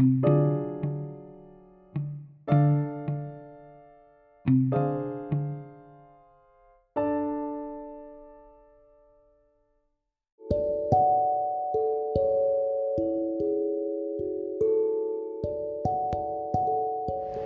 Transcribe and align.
Thank 0.00 0.24
you. 0.26 0.39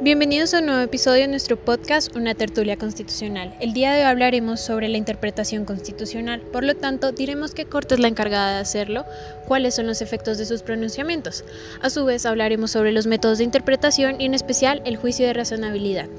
Bienvenidos 0.05 0.53
a 0.53 0.59
un 0.59 0.67
nuevo 0.67 0.83
episodio 0.83 1.23
de 1.23 1.29
nuestro 1.29 1.57
podcast 1.57 2.15
Una 2.15 2.35
tertulia 2.35 2.77
constitucional. 2.77 3.57
El 3.59 3.73
día 3.73 3.91
de 3.91 4.01
hoy 4.01 4.05
hablaremos 4.05 4.61
sobre 4.61 4.91
la 4.91 4.99
interpretación 4.99 5.65
constitucional, 5.65 6.43
por 6.43 6.63
lo 6.63 6.75
tanto 6.75 7.13
diremos 7.13 7.55
qué 7.55 7.65
Corte 7.65 7.95
es 7.95 8.01
la 8.01 8.09
encargada 8.09 8.53
de 8.53 8.61
hacerlo, 8.61 9.07
cuáles 9.49 9.77
son 9.77 9.87
los 9.87 10.03
efectos 10.03 10.37
de 10.37 10.45
sus 10.45 10.61
pronunciamientos. 10.61 11.47
A 11.81 11.89
su 11.89 12.05
vez 12.05 12.27
hablaremos 12.27 12.71
sobre 12.71 12.93
los 12.93 13.07
métodos 13.07 13.39
de 13.39 13.45
interpretación 13.45 14.21
y 14.21 14.27
en 14.27 14.35
especial 14.35 14.83
el 14.85 14.99
juicio 14.99 15.25
de 15.27 15.33
razonabilidad. 15.33 16.11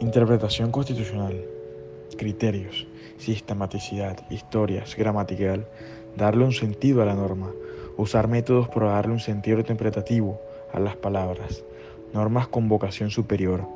Interpretación 0.00 0.70
constitucional. 0.70 1.61
Criterios 2.22 2.86
sistematicidad, 3.18 4.16
historias, 4.30 4.94
gramatical, 4.96 5.66
darle 6.16 6.44
un 6.44 6.52
sentido 6.52 7.02
a 7.02 7.04
la 7.04 7.14
norma, 7.14 7.50
usar 7.96 8.28
métodos 8.28 8.68
para 8.68 8.92
darle 8.92 9.14
un 9.14 9.18
sentido 9.18 9.58
interpretativo 9.58 10.40
a 10.72 10.78
las 10.78 10.94
palabras, 10.94 11.64
normas 12.14 12.46
con 12.46 12.68
vocación 12.68 13.10
superior, 13.10 13.66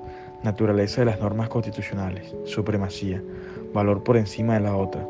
naturaleza 0.44 1.00
de 1.00 1.06
las 1.06 1.18
normas 1.18 1.48
constitucionales, 1.48 2.36
supremacía, 2.44 3.20
valor 3.74 4.04
por 4.04 4.16
encima 4.16 4.54
de 4.54 4.60
la 4.60 4.76
otra, 4.76 5.04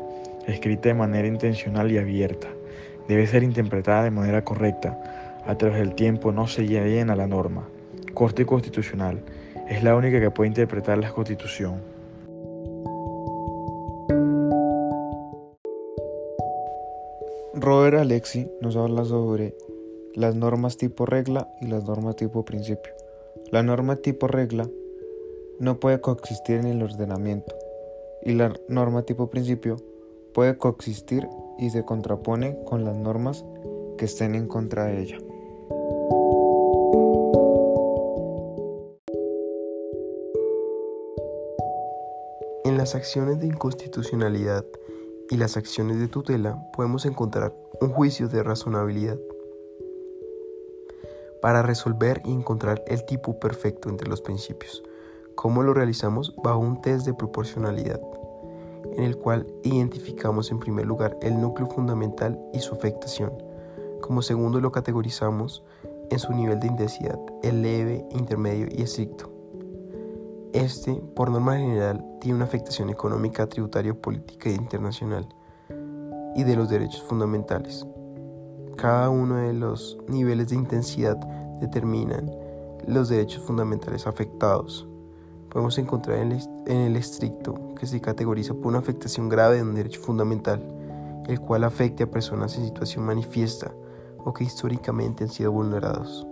escrita 0.47 0.89
de 0.89 0.95
manera 0.95 1.27
intencional 1.27 1.91
y 1.91 1.99
abierta, 1.99 2.47
debe 3.07 3.27
ser 3.27 3.43
interpretada 3.43 4.05
de 4.05 4.11
manera 4.11 4.43
correcta, 4.43 5.37
a 5.45 5.55
través 5.59 5.77
del 5.77 5.93
tiempo 5.93 6.31
no 6.31 6.47
se 6.47 6.65
llena 6.65 7.15
la 7.15 7.27
norma. 7.27 7.67
Corte 8.15 8.47
Constitucional 8.47 9.21
es 9.69 9.83
la 9.83 9.95
única 9.95 10.19
que 10.19 10.31
puede 10.31 10.47
interpretar 10.47 10.97
la 10.97 11.11
Constitución. 11.11 11.96
Robert 17.53 17.97
Alexi 17.97 18.49
nos 18.61 18.75
habla 18.75 19.05
sobre 19.05 19.55
las 20.13 20.35
normas 20.35 20.77
tipo 20.77 21.05
regla 21.05 21.49
y 21.61 21.67
las 21.67 21.85
normas 21.85 22.15
tipo 22.15 22.43
principio. 22.43 22.93
La 23.51 23.63
norma 23.63 23.95
tipo 23.95 24.27
regla 24.27 24.69
no 25.59 25.79
puede 25.79 26.01
coexistir 26.01 26.57
en 26.57 26.67
el 26.67 26.83
ordenamiento 26.83 27.55
y 28.23 28.33
la 28.33 28.53
norma 28.67 29.03
tipo 29.03 29.29
principio 29.29 29.77
puede 30.33 30.57
coexistir 30.57 31.27
y 31.57 31.69
se 31.69 31.85
contrapone 31.85 32.57
con 32.65 32.83
las 32.83 32.95
normas 32.95 33.45
que 33.97 34.05
estén 34.05 34.35
en 34.35 34.47
contra 34.47 34.85
de 34.85 35.01
ella. 35.01 35.17
En 42.65 42.77
las 42.77 42.93
acciones 42.93 43.39
de 43.39 43.47
inconstitucionalidad 43.47 44.65
y 45.29 45.37
las 45.37 45.57
acciones 45.57 45.99
de 45.99 46.07
tutela 46.07 46.61
podemos 46.73 47.05
encontrar 47.05 47.53
un 47.81 47.89
juicio 47.89 48.27
de 48.27 48.43
razonabilidad 48.43 49.17
para 51.41 51.61
resolver 51.61 52.21
y 52.25 52.31
encontrar 52.31 52.83
el 52.87 53.05
tipo 53.05 53.39
perfecto 53.39 53.89
entre 53.89 54.09
los 54.09 54.21
principios. 54.21 54.83
¿Cómo 55.35 55.61
lo 55.63 55.73
realizamos? 55.73 56.35
Bajo 56.43 56.59
un 56.59 56.81
test 56.81 57.05
de 57.05 57.13
proporcionalidad, 57.13 58.01
en 58.95 59.03
el 59.03 59.17
cual 59.17 59.45
identificamos 59.63 60.51
en 60.51 60.59
primer 60.59 60.85
lugar 60.85 61.17
el 61.21 61.39
núcleo 61.39 61.69
fundamental 61.69 62.39
y 62.53 62.59
su 62.59 62.73
afectación. 62.73 63.31
Como 64.01 64.21
segundo 64.21 64.59
lo 64.59 64.71
categorizamos 64.71 65.63
en 66.09 66.19
su 66.19 66.33
nivel 66.33 66.59
de 66.59 66.67
intensidad, 66.67 67.19
el 67.43 67.61
leve, 67.61 68.05
intermedio 68.11 68.67
y 68.71 68.81
estricto. 68.81 69.36
Este, 70.53 70.93
por 71.15 71.29
norma 71.29 71.57
general, 71.57 72.03
tiene 72.21 72.35
una 72.35 72.45
afectación 72.45 72.89
económica, 72.89 73.47
tributaria, 73.47 73.93
política 73.93 74.49
e 74.49 74.53
internacional 74.53 75.27
y 76.35 76.43
de 76.43 76.55
los 76.55 76.69
derechos 76.69 77.03
fundamentales. 77.03 77.85
Cada 78.77 79.09
uno 79.09 79.37
de 79.37 79.53
los 79.53 79.97
niveles 80.07 80.49
de 80.49 80.55
intensidad 80.55 81.17
determinan 81.59 82.31
los 82.87 83.09
derechos 83.09 83.43
fundamentales 83.43 84.07
afectados. 84.07 84.87
Podemos 85.49 85.77
encontrar 85.77 86.19
en 86.19 86.77
el 86.77 86.95
estricto 86.95 87.73
que 87.75 87.87
se 87.87 87.99
categoriza 87.99 88.53
por 88.53 88.67
una 88.67 88.79
afectación 88.79 89.29
grave 89.29 89.57
de 89.57 89.63
un 89.63 89.75
derecho 89.75 89.99
fundamental, 90.01 90.61
el 91.27 91.39
cual 91.41 91.63
afecte 91.63 92.03
a 92.03 92.11
personas 92.11 92.57
en 92.57 92.65
situación 92.65 93.05
manifiesta 93.05 93.73
o 94.19 94.33
que 94.33 94.43
históricamente 94.43 95.23
han 95.23 95.29
sido 95.29 95.51
vulnerados. 95.51 96.25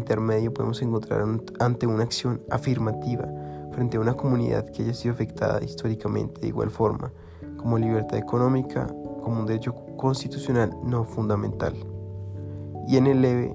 Intermedio 0.00 0.52
podemos 0.52 0.80
encontrar 0.80 1.22
ante 1.58 1.86
una 1.86 2.04
acción 2.04 2.40
afirmativa 2.50 3.28
frente 3.72 3.98
a 3.98 4.00
una 4.00 4.14
comunidad 4.14 4.64
que 4.70 4.82
haya 4.82 4.94
sido 4.94 5.12
afectada 5.12 5.62
históricamente 5.62 6.40
de 6.40 6.48
igual 6.48 6.70
forma, 6.70 7.12
como 7.58 7.78
libertad 7.78 8.18
económica, 8.18 8.86
como 9.22 9.40
un 9.40 9.46
derecho 9.46 9.74
constitucional 9.96 10.74
no 10.82 11.04
fundamental. 11.04 11.74
Y 12.88 12.96
en 12.96 13.06
el 13.06 13.20
leve 13.20 13.54